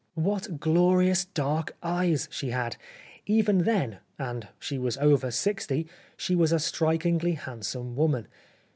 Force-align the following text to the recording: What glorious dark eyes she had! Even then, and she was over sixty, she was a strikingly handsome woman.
What 0.15 0.59
glorious 0.59 1.25
dark 1.25 1.75
eyes 1.83 2.27
she 2.31 2.49
had! 2.49 2.75
Even 3.27 3.65
then, 3.65 3.99
and 4.17 4.47
she 4.57 4.79
was 4.79 4.97
over 4.97 5.29
sixty, 5.29 5.85
she 6.17 6.33
was 6.35 6.51
a 6.51 6.57
strikingly 6.57 7.33
handsome 7.33 7.95
woman. 7.95 8.27